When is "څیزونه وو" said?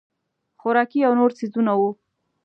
1.37-1.89